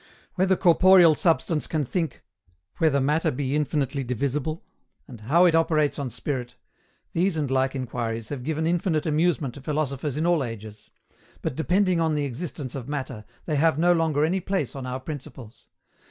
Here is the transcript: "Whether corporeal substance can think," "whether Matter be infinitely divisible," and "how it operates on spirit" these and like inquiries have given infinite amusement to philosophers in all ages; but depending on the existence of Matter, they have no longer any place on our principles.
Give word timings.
"Whether 0.33 0.55
corporeal 0.55 1.13
substance 1.13 1.67
can 1.67 1.85
think," 1.85 2.23
"whether 2.79 2.99
Matter 2.99 3.29
be 3.29 3.55
infinitely 3.55 4.03
divisible," 4.03 4.65
and 5.07 5.21
"how 5.21 5.45
it 5.45 5.53
operates 5.53 5.99
on 5.99 6.09
spirit" 6.09 6.55
these 7.13 7.37
and 7.37 7.51
like 7.51 7.75
inquiries 7.75 8.29
have 8.29 8.41
given 8.41 8.65
infinite 8.65 9.05
amusement 9.05 9.53
to 9.53 9.61
philosophers 9.61 10.17
in 10.17 10.25
all 10.25 10.43
ages; 10.43 10.89
but 11.43 11.53
depending 11.55 11.99
on 11.99 12.15
the 12.15 12.25
existence 12.25 12.73
of 12.73 12.89
Matter, 12.89 13.25
they 13.45 13.57
have 13.57 13.77
no 13.77 13.93
longer 13.93 14.25
any 14.25 14.39
place 14.39 14.75
on 14.75 14.87
our 14.87 14.99
principles. 14.99 15.67